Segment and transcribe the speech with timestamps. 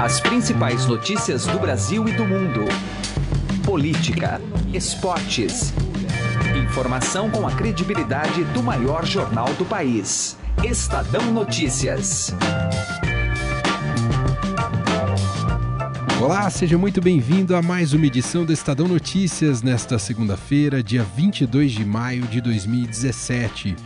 [0.00, 2.64] As principais notícias do Brasil e do mundo.
[3.64, 4.40] Política,
[4.72, 5.72] esportes.
[6.62, 10.36] Informação com a credibilidade do maior jornal do país.
[10.62, 12.34] Estadão Notícias.
[16.20, 21.72] Olá, seja muito bem-vindo a mais uma edição do Estadão Notícias nesta segunda-feira, dia 22
[21.72, 23.76] de maio de 2017.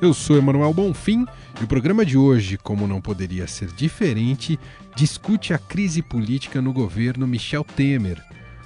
[0.00, 1.26] Eu sou Emanuel Bonfim
[1.60, 4.58] e o programa de hoje, como não poderia ser diferente,
[4.96, 8.18] discute a crise política no governo Michel Temer.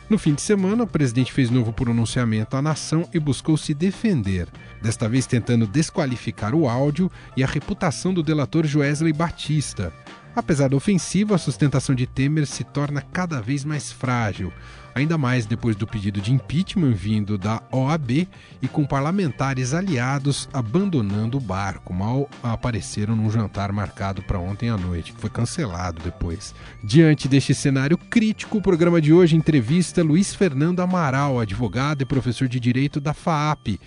[0.08, 4.46] No fim de semana, o presidente fez novo pronunciamento à nação e buscou se defender,
[4.80, 9.92] desta vez tentando desqualificar o áudio e a reputação do delator Joesley Batista.
[10.36, 14.52] Apesar da ofensiva, a sustentação de Temer se torna cada vez mais frágil,
[14.92, 18.26] ainda mais depois do pedido de impeachment vindo da OAB
[18.60, 24.76] e com parlamentares aliados abandonando o barco, mal apareceram num jantar marcado para ontem à
[24.76, 26.52] noite, que foi cancelado depois.
[26.82, 32.48] Diante deste cenário crítico, o programa de hoje entrevista Luiz Fernando Amaral, advogado e professor
[32.48, 33.78] de direito da FAAP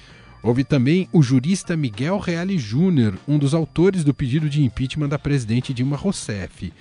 [0.42, 5.20] Houve também o jurista Miguel Reale Júnior, um dos autores do pedido de impeachment da
[5.20, 6.72] presidente Dilma Rousseff.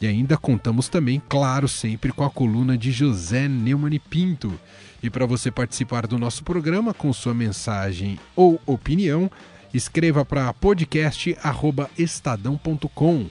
[0.00, 4.58] E ainda contamos também, claro, sempre com a coluna de José Neumann Pinto.
[5.02, 9.30] E para você participar do nosso programa com sua mensagem ou opinião,
[9.72, 13.26] escreva para podcast@estadão.com.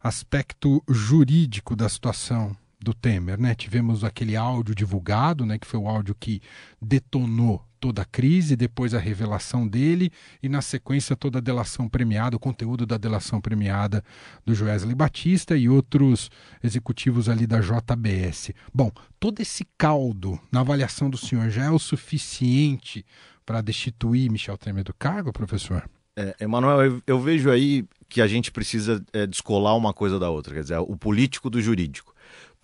[0.01, 3.55] aspecto jurídico da situação do Temer, né?
[3.55, 6.41] Tivemos aquele áudio divulgado, né, que foi o áudio que
[6.81, 10.11] detonou toda a crise, depois a revelação dele
[10.41, 14.03] e na sequência toda a delação premiada, o conteúdo da delação premiada
[14.45, 16.29] do Joesley Batista e outros
[16.63, 18.51] executivos ali da JBS.
[18.73, 23.05] Bom, todo esse caldo na avaliação do senhor já é o suficiente
[23.45, 25.87] para destituir Michel Temer do cargo, professor?
[26.15, 30.29] É, Emanuel, eu, eu, vejo aí que a gente precisa é, descolar uma coisa da
[30.29, 32.13] outra, quer dizer, o político do jurídico.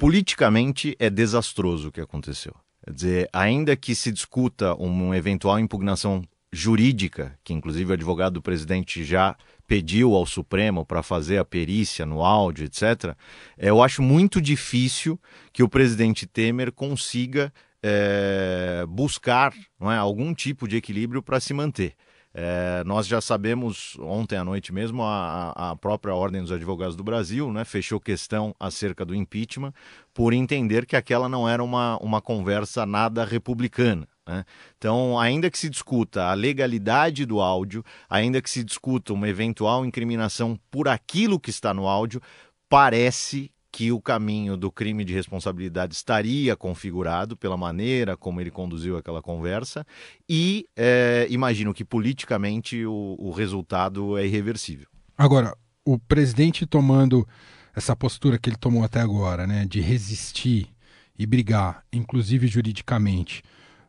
[0.03, 2.53] Politicamente é desastroso o que aconteceu.
[2.84, 8.42] Quer dizer, ainda que se discuta uma eventual impugnação jurídica, que inclusive o advogado do
[8.42, 9.34] presidente já
[9.66, 13.16] pediu ao Supremo para fazer a perícia no áudio, etc.,
[13.58, 15.18] é, eu acho muito difícil
[15.53, 21.96] que o presidente Temer consiga é, buscar é, algum tipo de equilíbrio para se manter.
[22.36, 27.04] É, nós já sabemos, ontem à noite mesmo, a, a, própria Ordem dos Advogados do
[27.04, 29.72] Brasil né, fechou questão acerca do impeachment
[30.14, 34.08] por entender que aquela não era uma, uma conversa nada republicana.
[34.28, 34.44] Né?
[34.78, 39.86] Então, ainda que se discuta a legalidade do áudio, ainda que se discuta uma eventual
[39.86, 42.20] incriminação por aquilo que está no áudio,
[42.68, 48.96] parece que o caminho do crime de responsabilidade estaria configurado pela maneira como ele conduziu
[48.96, 49.84] aquela conversa
[50.30, 54.86] e é, imagino que politicamente o, o resultado é irreversível.
[55.18, 57.28] Agora, o presidente tomando
[57.76, 60.70] essa postura que ele tomou até agora, né, de resistir
[61.18, 63.42] e brigar, inclusive juridicamente,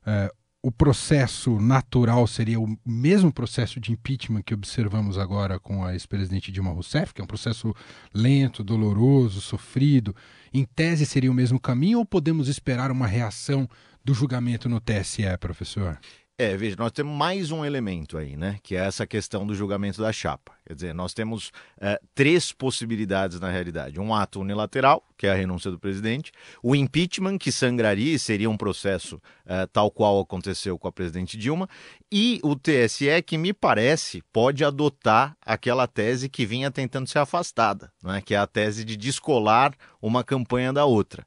[0.07, 0.33] é,
[0.65, 6.51] o processo natural seria o mesmo processo de impeachment que observamos agora com a ex-presidente
[6.51, 7.77] Dilma Rousseff, que é um processo
[8.15, 10.17] lento, doloroso, sofrido.
[10.55, 13.69] Em tese seria o mesmo caminho ou podemos esperar uma reação
[14.03, 16.01] do julgamento no TSE, professor?
[16.37, 18.59] É, veja, nós temos mais um elemento aí, né?
[18.61, 20.51] Que é essa questão do julgamento da chapa.
[20.67, 25.35] Quer dizer, nós temos é, três possibilidades na realidade: um ato unilateral, que é a
[25.35, 30.77] renúncia do presidente, o impeachment, que sangraria e seria um processo é, tal qual aconteceu
[30.77, 31.69] com a presidente Dilma,
[32.11, 37.93] e o TSE, que me parece pode adotar aquela tese que vinha tentando ser afastada,
[38.03, 38.21] né?
[38.21, 39.73] que é a tese de descolar
[40.03, 41.25] uma campanha da outra.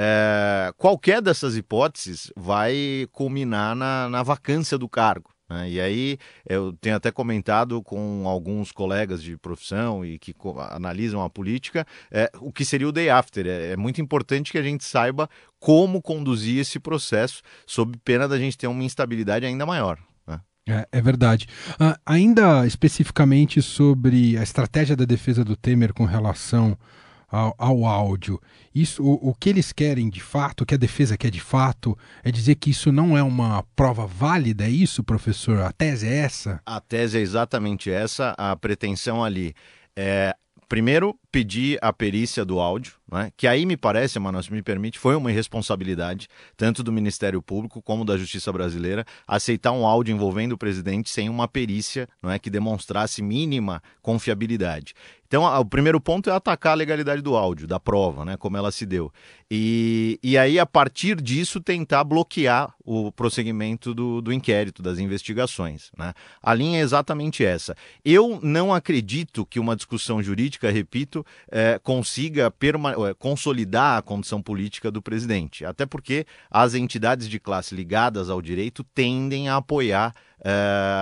[0.00, 5.28] É, qualquer dessas hipóteses vai culminar na, na vacância do cargo.
[5.50, 5.70] Né?
[5.70, 6.18] E aí
[6.48, 10.32] eu tenho até comentado com alguns colegas de profissão e que
[10.70, 13.44] analisam a política é, o que seria o day after.
[13.44, 15.28] É, é, muito importante que a gente saiba
[15.58, 19.98] como conduzir esse processo, sob pena da gente ter uma instabilidade ainda maior.
[20.24, 20.40] Né?
[20.68, 21.48] É, é, verdade.
[21.72, 26.78] Uh, ainda especificamente sobre a estratégia da defesa do Temer com relação
[27.30, 28.40] ao, ao áudio.
[28.74, 31.96] Isso, o, o, que eles querem de fato, o que a defesa quer de fato,
[32.24, 35.60] é dizer que isso não é uma prova válida, é isso, professor?
[35.60, 36.60] A tese é essa?
[36.64, 39.54] A tese é exatamente essa, a pretensão ali
[39.96, 40.34] é
[40.68, 43.32] primeiro pedir a perícia do áudio, né?
[43.36, 47.80] que aí me parece, Manoel, se me permite, foi uma irresponsabilidade, tanto do Ministério Público
[47.82, 52.38] como da Justiça Brasileira, aceitar um áudio envolvendo o presidente sem uma perícia não é,
[52.38, 54.94] que demonstrasse mínima confiabilidade.
[55.28, 58.72] Então, o primeiro ponto é atacar a legalidade do áudio, da prova, né, como ela
[58.72, 59.12] se deu.
[59.50, 65.90] E, e aí, a partir disso, tentar bloquear o prosseguimento do, do inquérito, das investigações.
[65.98, 66.14] Né?
[66.42, 67.76] A linha é exatamente essa.
[68.02, 74.90] Eu não acredito que uma discussão jurídica, repito, é, consiga é, consolidar a condição política
[74.90, 75.64] do presidente.
[75.64, 80.14] Até porque as entidades de classe ligadas ao direito tendem a apoiar
[80.44, 80.50] é,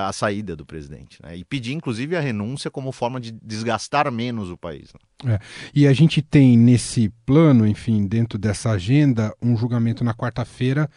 [0.07, 1.21] a saída do presidente.
[1.23, 1.37] Né?
[1.37, 4.93] E pedir, inclusive, a renúncia como forma de desgastar menos o país.
[5.25, 5.35] Né?
[5.35, 5.41] É.
[5.75, 10.89] E a gente tem nesse plano, enfim, dentro dessa agenda, um julgamento na quarta-feira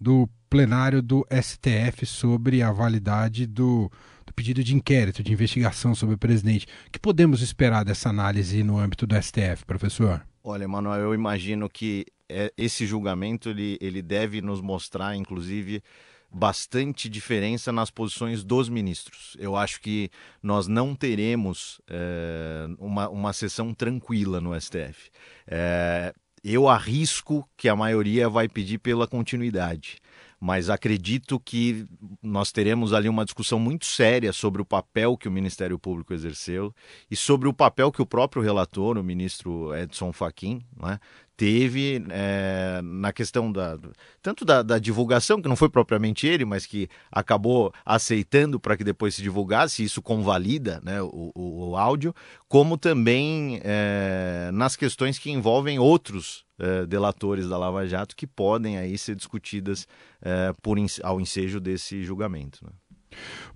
[0.00, 3.90] do plenário do STF sobre a validade do,
[4.26, 6.66] do, pedido de inquérito, de investigação sobre o presidente.
[6.86, 10.24] O que podemos esperar dessa análise no âmbito do STF, professor?
[10.46, 15.82] Olha, Manuel, eu imagino que é, esse julgamento ele, ele deve nos mostrar, inclusive,
[16.30, 19.34] bastante diferença nas posições dos ministros.
[19.40, 20.10] Eu acho que
[20.42, 25.10] nós não teremos é, uma, uma sessão tranquila no STF.
[25.46, 26.12] É,
[26.44, 29.96] eu arrisco que a maioria vai pedir pela continuidade
[30.44, 31.86] mas acredito que
[32.22, 36.70] nós teremos ali uma discussão muito séria sobre o papel que o Ministério Público exerceu
[37.10, 41.00] e sobre o papel que o próprio relator, o ministro Edson Fachin, né,
[41.36, 43.78] teve é, na questão da
[44.22, 48.84] tanto da, da, divulgação que não foi propriamente ele, mas que acabou aceitando para que
[48.84, 52.14] depois se divulgasse isso convalida né, o, o, o áudio,
[52.48, 58.78] como também é, nas questões que envolvem outros é, delatores da Lava Jato que podem
[58.78, 59.86] aí ser discutidas
[60.22, 62.60] é, por ao ensejo desse julgamento.
[62.64, 62.70] Né?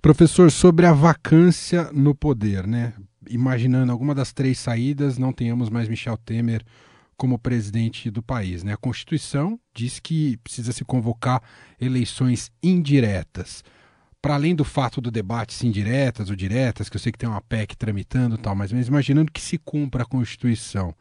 [0.01, 2.93] Professor, sobre a vacância no poder, né?
[3.29, 6.63] Imaginando alguma das três saídas, não tenhamos mais Michel Temer
[7.19, 8.63] como presidente do país.
[8.63, 8.71] Né?
[8.71, 11.43] A Constituição diz que precisa se convocar
[11.79, 13.61] eleições indiretas.
[14.21, 17.27] Para além do fato do debate se indiretas ou diretas, que eu sei que tem
[17.27, 20.95] uma PEC tramitando e tal, mas, imaginando que se cumpra a Constituição,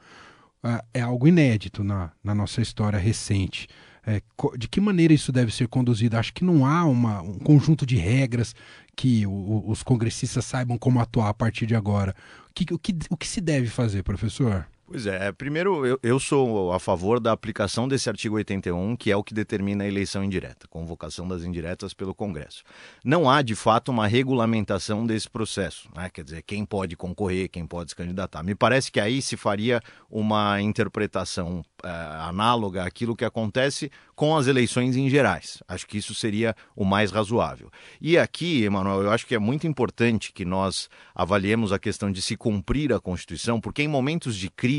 [0.64, 3.68] uh, é algo inédito na, na nossa história recente.
[4.04, 4.20] É,
[4.56, 6.16] de que maneira isso deve ser conduzido?
[6.16, 8.54] Acho que não há uma, um conjunto de regras
[8.96, 12.14] que o, os congressistas saibam como atuar a partir de agora.
[12.50, 14.66] O que, o que, o que se deve fazer, professor?
[14.90, 19.16] Pois é, primeiro eu, eu, sou a favor da aplicação desse artigo 81, que é
[19.16, 22.64] o que determina a eleição indireta, convocação das indiretas pelo Congresso.
[23.04, 26.08] Não há, de fato, uma regulamentação desse processo, né?
[26.08, 28.42] quer dizer, quem pode concorrer, quem pode se candidatar.
[28.42, 31.88] Me parece que aí se faria uma interpretação é,
[32.22, 35.62] análoga àquilo que acontece com as eleições em gerais.
[35.68, 37.70] Acho que isso seria o mais razoável.
[38.00, 42.20] E aqui, Emanuel, eu acho que é muito importante que nós avaliemos a questão de
[42.20, 44.77] se cumprir a Constituição, porque em momentos de crise,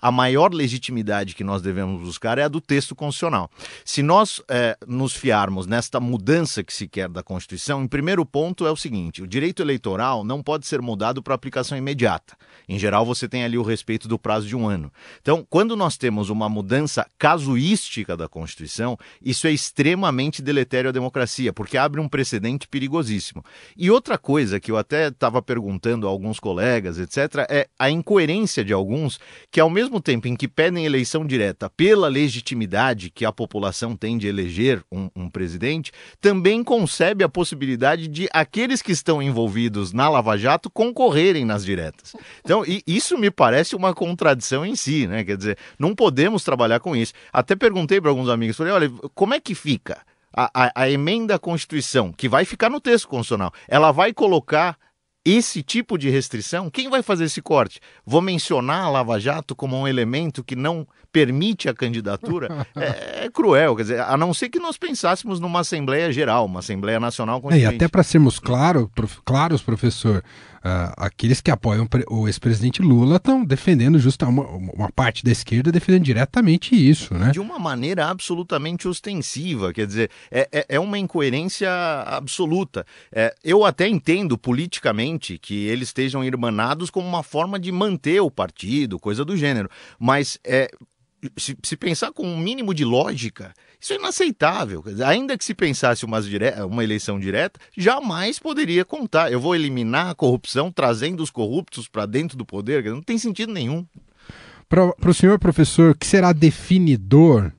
[0.00, 3.50] a maior legitimidade que nós devemos buscar é a do texto constitucional.
[3.84, 8.66] Se nós é, nos fiarmos nesta mudança que se quer da Constituição, em primeiro ponto
[8.66, 12.36] é o seguinte: o direito eleitoral não pode ser mudado para aplicação imediata.
[12.68, 14.92] Em geral, você tem ali o respeito do prazo de um ano.
[15.22, 21.52] Então, quando nós temos uma mudança casuística da Constituição, isso é extremamente deletério à democracia,
[21.52, 23.42] porque abre um precedente perigosíssimo.
[23.76, 28.64] E outra coisa que eu até estava perguntando a alguns colegas, etc., é a incoerência
[28.64, 29.18] de alguns
[29.50, 34.18] que, ao mesmo tempo em que pedem eleição direta pela legitimidade que a população tem
[34.18, 40.08] de eleger um, um presidente, também concebe a possibilidade de aqueles que estão envolvidos na
[40.08, 42.14] Lava Jato concorrerem nas diretas.
[42.44, 45.24] Então, isso me parece uma contradição em si, né?
[45.24, 47.12] Quer dizer, não podemos trabalhar com isso.
[47.32, 50.02] Até perguntei para alguns amigos, falei, olha, como é que fica
[50.32, 53.52] a, a, a emenda à Constituição, que vai ficar no texto constitucional?
[53.68, 54.76] Ela vai colocar
[55.30, 56.70] esse tipo de restrição?
[56.70, 57.80] Quem vai fazer esse corte?
[58.04, 62.66] Vou mencionar a Lava Jato como um elemento que não permite a candidatura?
[62.76, 66.60] é, é, cruel, quer dizer, a não ser que nós pensássemos numa Assembleia Geral, uma
[66.60, 67.66] Assembleia Nacional Constituinte.
[67.66, 70.22] É, e até para sermos claro, prof, claros, professor,
[70.58, 75.70] Uh, aqueles que apoiam o ex-presidente Lula estão defendendo justa uma, uma, parte da esquerda
[75.70, 77.30] defendendo diretamente isso, né?
[77.30, 81.70] De uma maneira absolutamente ostensiva, quer dizer, é, é, é uma incoerência
[82.06, 82.84] absoluta.
[83.12, 88.30] É, eu até entendo politicamente que eles estejam irmanados como uma forma de manter o
[88.30, 90.70] partido, coisa do gênero, mas é,
[91.36, 94.84] se, se pensar com um mínimo de lógica, isso é inaceitável.
[95.06, 96.20] Ainda que se pensasse uma,
[96.68, 99.30] uma eleição direta, jamais poderia contar.
[99.32, 102.84] Eu vou eliminar a corrupção trazendo os corruptos para dentro do poder.
[102.84, 103.86] Não tem sentido nenhum.
[104.68, 107.50] Para o senhor professor, o que será definidor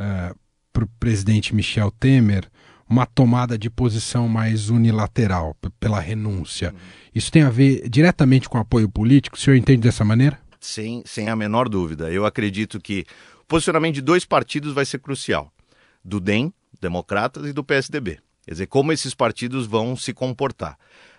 [0.00, 0.36] uh,
[0.72, 2.48] para o presidente Michel Temer
[2.88, 6.74] uma tomada de posição mais unilateral, pela renúncia?
[7.14, 9.36] Isso tem a ver diretamente com apoio político?
[9.36, 10.38] O senhor entende dessa maneira?
[10.60, 12.10] Sem, sem a menor dúvida.
[12.10, 13.04] Eu acredito que
[13.42, 15.52] o posicionamento de dois partidos vai ser crucial:
[16.04, 18.18] do DEM, Democratas, e do PSDB.
[18.44, 20.78] Quer dizer, como esses partidos vão se comportar.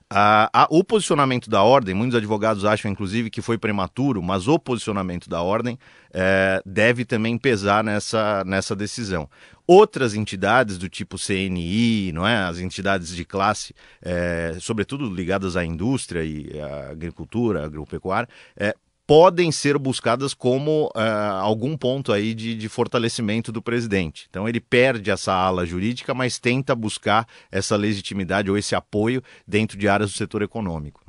[0.09, 4.57] Ah, a, o posicionamento da ordem, muitos advogados acham inclusive que foi prematuro, mas o
[4.57, 5.77] posicionamento da ordem
[6.13, 9.29] é, deve também pesar nessa, nessa decisão.
[9.65, 12.37] Outras entidades do tipo CNI, não é?
[12.37, 18.73] as entidades de classe, é, sobretudo ligadas à indústria e à agricultura, agropecuária, é,
[19.07, 20.99] podem ser buscadas como uh,
[21.39, 24.27] algum ponto aí de, de, fortalecimento do presidente.
[24.29, 29.77] Então ele perde essa ala jurídica, mas tenta buscar essa legitimidade ou esse apoio dentro
[29.77, 31.07] de áreas do setor econômico.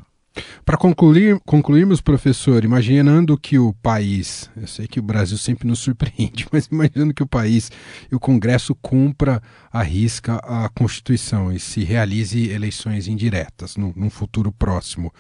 [0.65, 5.81] Para concluir, concluirmos, professor, imaginando que o país, eu sei que o Brasil sempre nos
[5.81, 7.71] surpreende, mas imaginando que o país
[8.11, 14.11] e o Congresso cumpra a risca a Constituição e se realize eleições indiretas num, num
[14.11, 15.13] futuro próximo.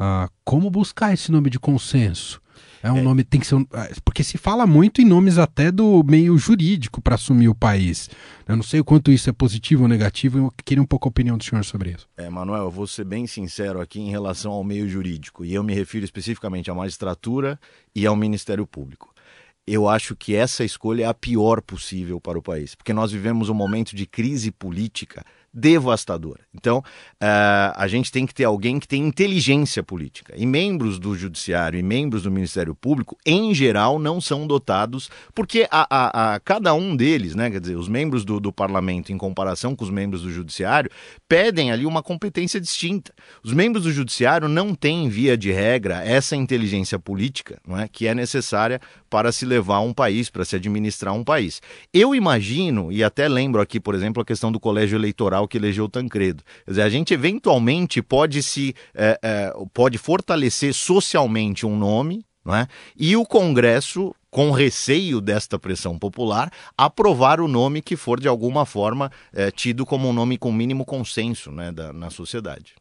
[0.00, 2.40] Uh, como buscar esse nome de consenso?
[2.82, 3.02] É um é.
[3.02, 3.56] nome, tem que ser.
[3.56, 7.54] Um, ah, porque se fala muito em nomes até do meio jurídico para assumir o
[7.54, 8.08] país.
[8.48, 11.10] Eu não sei o quanto isso é positivo ou negativo, eu queria um pouco a
[11.10, 12.08] opinião do senhor sobre isso.
[12.16, 15.62] É, Manuel, eu vou ser bem sincero aqui em relação ao meio jurídico, e eu
[15.62, 17.60] me refiro especificamente à magistratura
[17.94, 19.10] e ao Ministério Público
[19.66, 23.48] eu acho que essa escolha é a pior possível para o país, porque nós vivemos
[23.48, 26.40] um momento de crise política devastadora.
[26.54, 30.34] Então, uh, a gente tem que ter alguém que tem inteligência política.
[30.36, 35.66] E membros do Judiciário e membros do Ministério Público, em geral, não são dotados, porque
[35.70, 39.18] a, a, a cada um deles, né, quer dizer, os membros do, do, Parlamento, em
[39.18, 40.90] comparação com os membros do Judiciário,
[41.28, 43.12] pedem ali uma competência distinta.
[43.42, 48.06] Os membros do Judiciário não têm, via de regra, essa inteligência política não é, que
[48.06, 51.60] é necessária para se levar um país, para se administrar um país.
[51.92, 55.88] Eu imagino, e até lembro aqui, por exemplo, a questão do colégio eleitoral que elegeu
[55.88, 56.42] Tancredo.
[56.64, 62.54] Quer dizer, a gente eventualmente pode se é, é, pode fortalecer socialmente um nome, não
[62.54, 62.66] é?
[62.96, 68.64] e o Congresso com receio desta pressão popular, aprovar o nome que for de alguma
[68.64, 72.74] forma é, tido como um nome com mínimo consenso né, da, na sociedade.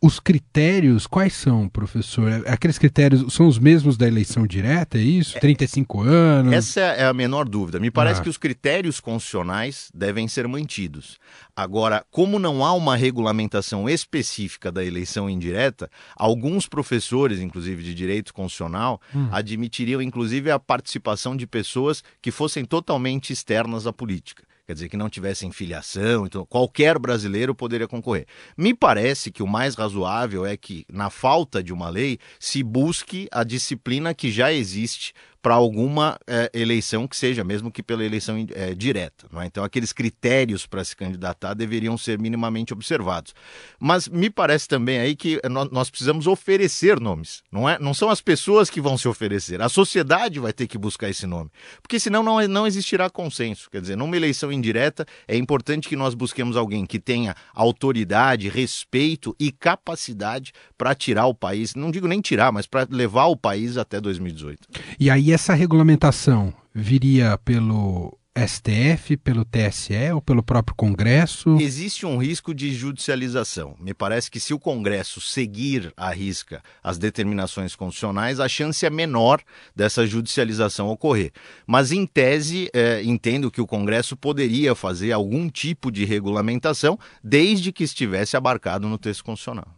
[0.00, 2.30] Os critérios, quais são, professor?
[2.30, 5.36] É, aqueles critérios são os mesmos da eleição direta, é isso?
[5.36, 6.52] É, 35 anos?
[6.52, 7.78] Essa é a menor dúvida.
[7.78, 8.22] Me parece ah.
[8.22, 11.18] que os critérios constitucionais devem ser mantidos.
[11.54, 18.32] Agora, como não há uma regulamentação específica da eleição indireta, alguns professores, inclusive de direito
[18.32, 19.28] constitucional, hum.
[19.30, 24.96] admitiriam, inclusive, a participação de pessoas que fossem totalmente externas à política quer dizer, que
[24.96, 28.26] não tivessem filiação, então qualquer brasileiro poderia concorrer.
[28.56, 33.28] Me parece que o mais razoável é que, na falta de uma lei, se busque
[33.30, 35.14] a disciplina que já existe
[35.46, 39.28] para alguma é, eleição que seja, mesmo que pela eleição é, direta.
[39.40, 39.46] É?
[39.46, 43.32] Então, aqueles critérios para se candidatar deveriam ser minimamente observados.
[43.78, 47.78] Mas me parece também aí que nós precisamos oferecer nomes, não é?
[47.78, 51.28] Não são as pessoas que vão se oferecer, a sociedade vai ter que buscar esse
[51.28, 51.48] nome,
[51.80, 53.70] porque senão não, não existirá consenso.
[53.70, 59.32] Quer dizer, numa eleição indireta é importante que nós busquemos alguém que tenha autoridade, respeito
[59.38, 63.76] e capacidade para tirar o país, não digo nem tirar, mas para levar o país
[63.76, 64.66] até 2018.
[64.98, 71.58] E aí essa regulamentação viria pelo STF, pelo TSE ou pelo próprio Congresso?
[71.60, 73.76] Existe um risco de judicialização.
[73.78, 78.88] Me parece que se o Congresso seguir à risca as determinações constitucionais, a chance é
[78.88, 79.42] menor
[79.74, 81.32] dessa judicialização ocorrer.
[81.66, 87.72] Mas, em tese, é, entendo que o Congresso poderia fazer algum tipo de regulamentação, desde
[87.72, 89.75] que estivesse abarcado no texto constitucional.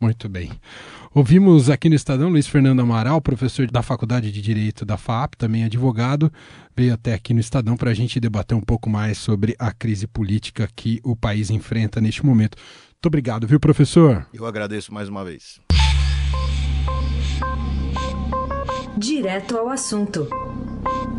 [0.00, 0.52] Muito bem.
[1.12, 5.64] Ouvimos aqui no Estadão Luiz Fernando Amaral, professor da Faculdade de Direito da FAP, também
[5.64, 6.32] advogado,
[6.76, 10.06] veio até aqui no Estadão para a gente debater um pouco mais sobre a crise
[10.06, 12.56] política que o país enfrenta neste momento.
[12.56, 14.24] Muito obrigado, viu, professor?
[14.32, 15.60] Eu agradeço mais uma vez.
[18.96, 20.28] Direto ao assunto,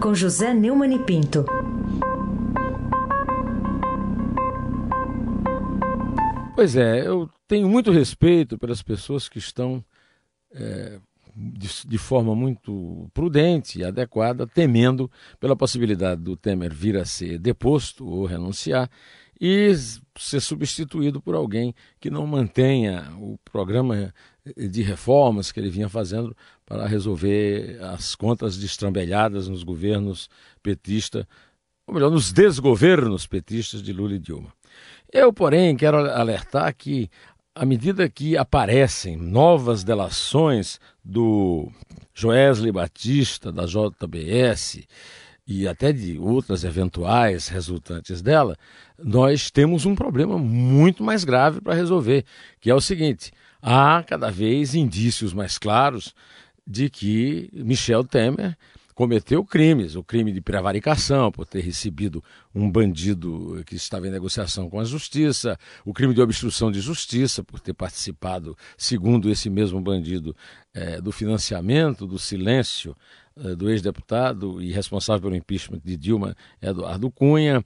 [0.01, 1.45] com José Neumann e Pinto.
[6.59, 9.81] Pois é, eu tenho muito respeito pelas pessoas que estão
[10.51, 10.99] é,
[11.33, 17.39] de, de, forma muito prudente e adequada, temendo pela possibilidade do Temer vir a ser
[17.39, 18.91] deposto ou renunciar
[19.39, 19.73] e
[20.17, 24.13] ser substituído por alguém que não mantenha o programa
[24.57, 26.35] de reformas que ele vinha fazendo
[26.65, 30.29] para resolver as contas destrambelhadas nos governos
[30.61, 31.25] petistas,
[31.87, 34.58] ou melhor, nos desgovernos petistas de Lula e Dilma.
[35.11, 37.09] Eu, porém, quero alertar que
[37.55, 41.69] à medida que aparecem novas delações do
[42.13, 44.85] Joesley Batista, da JBS,
[45.45, 48.55] e até de outras eventuais resultantes dela,
[48.97, 52.23] nós temos um problema muito mais grave para resolver,
[52.61, 53.31] que é o seguinte:
[53.61, 56.13] há cada vez indícios mais claros
[56.65, 58.55] de que Michel Temer
[58.99, 62.21] cometeu crimes, o crime de prevaricação por ter recebido
[62.53, 67.41] um bandido que estava em negociação com a justiça, o crime de obstrução de justiça
[67.41, 70.35] por ter participado, segundo esse mesmo bandido,
[70.73, 72.93] é, do financiamento, do silêncio
[73.37, 77.63] é, do ex-deputado e responsável pelo impeachment de Dilma, Eduardo Cunha,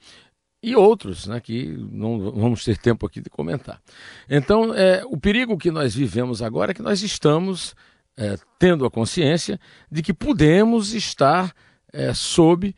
[0.62, 3.82] e outros, né, que não vamos ter tempo aqui de comentar.
[4.30, 7.74] Então, é, o perigo que nós vivemos agora é que nós estamos
[8.18, 9.60] é, tendo a consciência
[9.92, 11.54] de que podemos estar
[11.92, 12.76] é, sob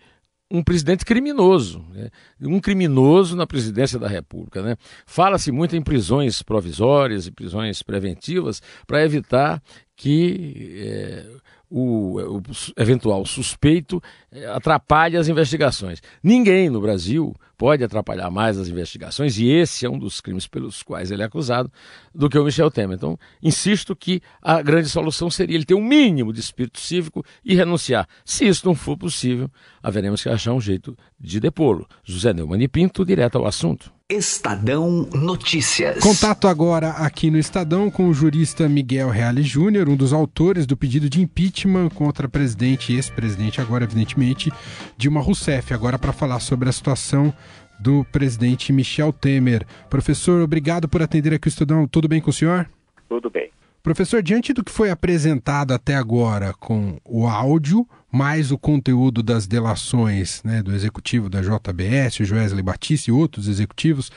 [0.49, 2.09] um presidente criminoso, né?
[2.41, 4.61] um criminoso na presidência da República.
[4.61, 4.77] Né?
[5.05, 9.61] Fala-se muito em prisões provisórias e prisões preventivas para evitar
[9.95, 11.25] que é,
[11.69, 12.41] o, o,
[12.77, 14.01] eventual suspeito
[14.31, 16.01] é, atrapalhe as investigações.
[16.23, 20.83] Ninguém no Brasil pode atrapalhar mais as investigações, e esse é um dos crimes pelos
[20.83, 21.71] quais ele é acusado,
[22.13, 22.97] do que o Michel Temer.
[22.97, 27.55] Então, insisto que a grande solução seria ele ter um mínimo de espírito cívico e
[27.55, 28.07] renunciar.
[28.23, 29.49] Se isso não for possível,
[29.81, 31.87] haveremos que achar um jeito de depô-lo.
[32.03, 33.95] José Neumann e Pinto, direto ao assunto.
[34.07, 35.97] Estadão Notícias.
[35.97, 40.77] Contato agora aqui no Estadão com o jurista Miguel Reale Júnior, um dos autores do
[40.77, 44.51] pedido de impeachment contra presidente e ex-presidente, agora evidentemente,
[44.95, 45.73] Dilma Rousseff.
[45.73, 47.33] Agora para falar sobre a situação
[47.79, 49.65] do presidente Michel Temer.
[49.89, 51.87] Professor, obrigado por atender aqui o Estadão.
[51.87, 52.69] Tudo bem com o senhor?
[53.07, 53.51] Tudo bem.
[53.85, 59.45] Professor, diante do que foi apresentado até agora com o áudio, mais o conteúdo das
[59.45, 64.11] delações né, do executivo da JBS, o Joesley Batista e outros executivos,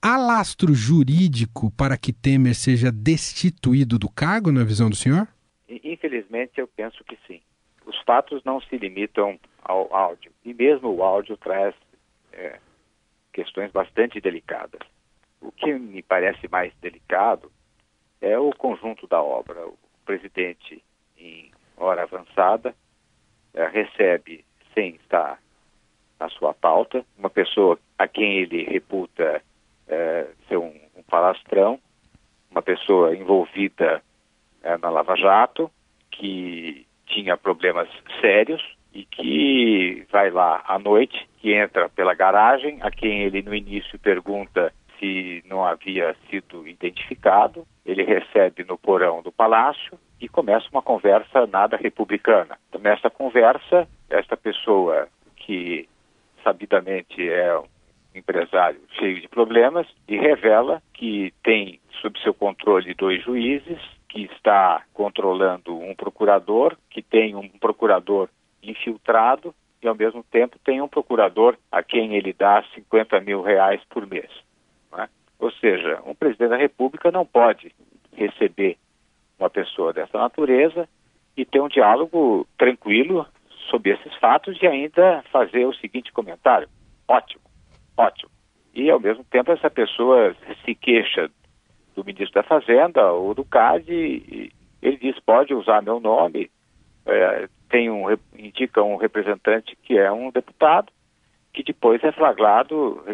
[0.00, 5.28] há lastro jurídico para que Temer seja destituído do cargo, na visão do senhor?
[5.68, 7.40] Infelizmente, eu penso que sim.
[7.86, 11.74] Os fatos não se limitam ao áudio, e mesmo o áudio traz
[12.32, 12.58] é,
[13.34, 14.80] questões bastante delicadas.
[15.40, 17.52] O que me parece mais delicado
[18.20, 19.66] é o conjunto da obra.
[19.66, 20.82] O presidente,
[21.18, 22.74] em hora avançada,
[23.52, 25.38] é, recebe, sem estar
[26.18, 29.42] na sua pauta, uma pessoa a quem ele reputa
[29.88, 31.78] é, ser um, um falastrão,
[32.50, 34.02] uma pessoa envolvida
[34.62, 35.70] é, na Lava Jato,
[36.10, 37.88] que tinha problemas
[38.20, 38.62] sérios
[38.94, 43.98] e que vai lá à noite, que entra pela garagem, a quem ele no início
[43.98, 47.66] pergunta se não havia sido identificado.
[47.84, 52.56] Ele recebe no porão do palácio e começa uma conversa nada republicana.
[52.68, 55.88] Então, nessa conversa, esta pessoa que
[56.42, 57.64] sabidamente é um
[58.14, 64.82] empresário cheio de problemas e revela que tem sob seu controle dois juízes, que está
[64.94, 68.28] controlando um procurador, que tem um procurador
[68.70, 73.80] infiltrado e ao mesmo tempo tem um procurador a quem ele dá 50 mil reais
[73.90, 74.30] por mês.
[75.38, 77.70] Ou seja, um presidente da República não pode
[78.14, 78.78] receber
[79.38, 80.88] uma pessoa dessa natureza
[81.36, 83.26] e ter um diálogo tranquilo
[83.68, 86.66] sobre esses fatos e ainda fazer o seguinte comentário:
[87.06, 87.42] ótimo,
[87.96, 88.30] ótimo.
[88.74, 91.30] E ao mesmo tempo essa pessoa se queixa
[91.94, 94.50] do ministro da Fazenda ou do CAD e
[94.80, 96.50] ele diz pode usar meu nome,
[97.06, 98.04] é, tem um
[98.38, 100.92] indica um representante que é um deputado
[101.52, 103.04] que depois é flagrado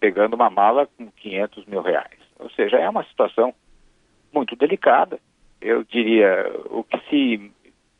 [0.00, 2.18] pegando uma mala com 500 mil reais.
[2.38, 3.54] Ou seja, é uma situação
[4.32, 5.18] muito delicada.
[5.60, 7.52] Eu diria, o que se,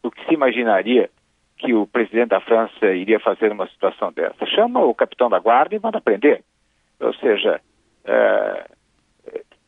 [0.03, 1.11] o que se imaginaria
[1.59, 4.47] que o presidente da França iria fazer numa situação dessa?
[4.47, 6.43] Chama o capitão da guarda e manda prender.
[6.99, 7.61] Ou seja,
[8.07, 8.67] é,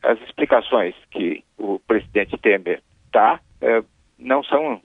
[0.01, 3.83] as explicações que o presidente Temer dá é,
[4.17, 4.81] não são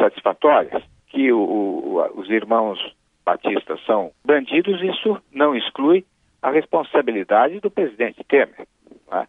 [0.00, 0.82] satisfatórias.
[1.08, 2.78] Que o, o, os irmãos
[3.24, 6.04] Batista são bandidos, isso não exclui
[6.42, 8.66] a responsabilidade do presidente Temer.
[9.10, 9.28] Né?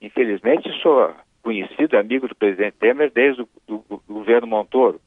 [0.00, 5.00] Infelizmente, sou conhecido, amigo do presidente Temer desde o do, do governo Montoro,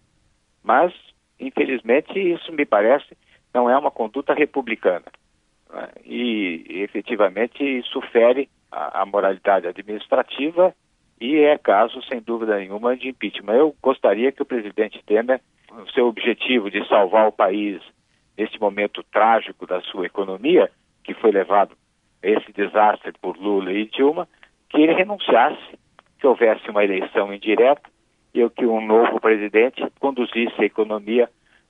[0.64, 0.94] mas,
[1.40, 3.18] infelizmente, isso me parece
[3.54, 5.06] não é uma conduta republicana.
[5.74, 5.90] Né?
[6.06, 10.74] E, efetivamente, isso fere a, a moralidade administrativa
[11.20, 13.56] e é caso, sem dúvida nenhuma, de impeachment.
[13.56, 17.82] Eu gostaria que o presidente Temer, o seu objetivo de salvar o país
[18.38, 20.72] neste momento trágico da sua economia,
[21.04, 21.76] que foi levado
[22.24, 24.28] a esse desastre por Lula e Dilma,
[24.70, 25.78] que ele renunciasse,
[26.20, 27.90] que houvesse uma eleição indireta
[28.34, 31.30] e que um novo presidente conduzisse a economia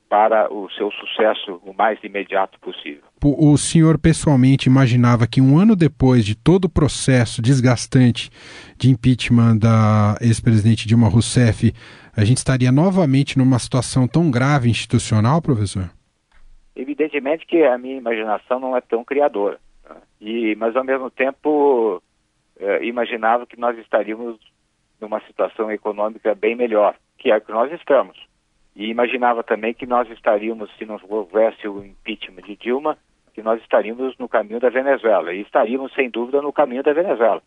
[0.09, 3.03] para o seu sucesso o mais imediato possível.
[3.23, 8.31] O senhor pessoalmente imaginava que um ano depois de todo o processo desgastante
[8.75, 11.71] de impeachment da ex-presidente Dilma Rousseff,
[12.17, 15.91] a gente estaria novamente numa situação tão grave institucional, professor?
[16.75, 19.95] Evidentemente que a minha imaginação não é tão criadora, né?
[20.19, 22.01] e, mas ao mesmo tempo
[22.59, 24.39] eh, imaginava que nós estaríamos
[24.99, 28.28] numa situação econômica bem melhor, que é a que nós estamos.
[28.79, 32.97] E imaginava também que nós estaríamos, se não houvesse o impeachment de Dilma,
[33.33, 35.33] que nós estaríamos no caminho da Venezuela.
[35.33, 37.41] E estaríamos, sem dúvida, no caminho da Venezuela.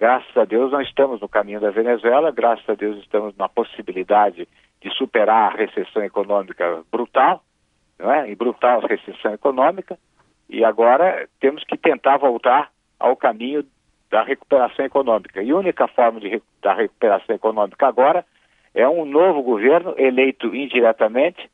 [0.00, 4.48] Graças a Deus, não estamos no caminho da Venezuela, graças a Deus, estamos na possibilidade
[4.80, 7.42] de superar a recessão econômica brutal,
[7.98, 8.30] não é?
[8.30, 9.98] E brutal recessão econômica,
[10.48, 13.62] e agora temos que tentar voltar ao caminho
[14.10, 15.42] da recuperação econômica.
[15.42, 18.24] E a única forma de, da recuperação econômica agora
[18.76, 21.50] é um novo governo eleito indiretamente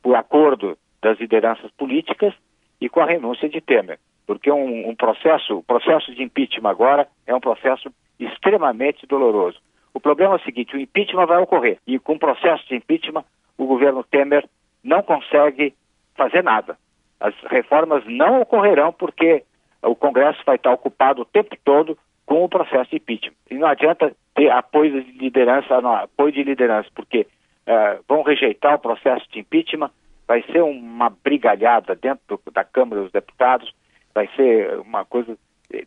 [0.00, 2.32] por acordo das lideranças políticas
[2.80, 3.98] e com a renúncia de Temer.
[4.24, 9.58] Porque um, um processo, o processo de impeachment agora é um processo extremamente doloroso.
[9.92, 13.24] O problema é o seguinte, o impeachment vai ocorrer e com o processo de impeachment
[13.58, 14.48] o governo Temer
[14.84, 15.74] não consegue
[16.14, 16.78] fazer nada.
[17.18, 19.42] As reformas não ocorrerão porque
[19.82, 21.98] o Congresso vai estar ocupado o tempo todo
[22.30, 23.34] com o processo de impeachment.
[23.50, 27.26] E não adianta ter apoio de liderança, não, apoio de liderança, porque
[27.66, 29.90] uh, vão rejeitar o processo de impeachment,
[30.28, 33.74] vai ser uma brigalhada dentro da Câmara dos Deputados,
[34.14, 35.36] vai ser uma coisa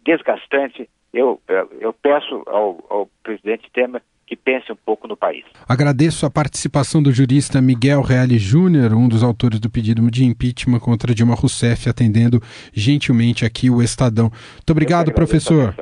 [0.03, 0.89] desgastante.
[1.13, 1.39] Eu,
[1.79, 5.43] eu peço ao, ao presidente Temer que pense um pouco no país.
[5.67, 10.79] Agradeço a participação do jurista Miguel Reale Júnior, um dos autores do pedido de impeachment
[10.79, 12.41] contra Dilma Rousseff, atendendo
[12.73, 14.31] gentilmente aqui o Estadão.
[14.55, 15.75] Muito obrigado, professor.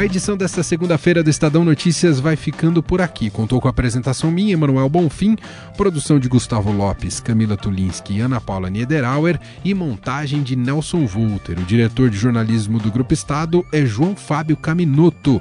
[0.00, 3.28] A edição desta segunda-feira do Estadão Notícias vai ficando por aqui.
[3.28, 5.36] Contou com a apresentação minha, Emanuel Bonfim,
[5.76, 11.58] produção de Gustavo Lopes, Camila Tulinski Ana Paula Niederauer e montagem de Nelson Volter.
[11.58, 15.38] O diretor de jornalismo do Grupo Estado é João Fábio Caminuto.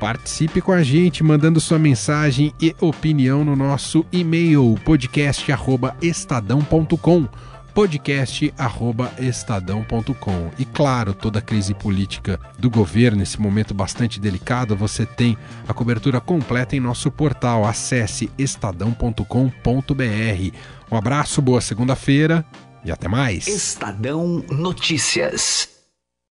[0.00, 7.28] Participe com a gente mandando sua mensagem e opinião no nosso e-mail podcast@estadão.com
[7.74, 10.50] podcast@estadão.com.
[10.58, 15.74] E claro, toda a crise política do governo nesse momento bastante delicado, você tem a
[15.74, 17.64] cobertura completa em nosso portal.
[17.64, 19.24] Acesse estadão.com.br.
[20.90, 22.44] Um abraço, boa segunda-feira
[22.84, 23.46] e até mais.
[23.46, 25.79] Estadão Notícias.